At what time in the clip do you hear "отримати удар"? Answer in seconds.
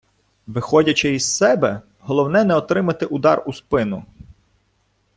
2.55-3.43